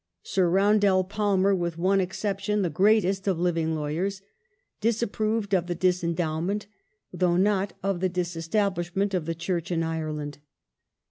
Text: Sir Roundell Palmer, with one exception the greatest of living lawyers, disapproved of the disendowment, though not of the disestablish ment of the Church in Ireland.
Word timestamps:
Sir 0.23 0.49
Roundell 0.49 1.03
Palmer, 1.03 1.53
with 1.53 1.77
one 1.77 2.01
exception 2.01 2.63
the 2.63 2.71
greatest 2.71 3.27
of 3.27 3.37
living 3.39 3.75
lawyers, 3.75 4.23
disapproved 4.79 5.53
of 5.53 5.67
the 5.67 5.75
disendowment, 5.75 6.65
though 7.13 7.37
not 7.37 7.73
of 7.83 7.99
the 7.99 8.09
disestablish 8.09 8.95
ment 8.95 9.13
of 9.13 9.25
the 9.27 9.35
Church 9.35 9.71
in 9.71 9.83
Ireland. 9.83 10.39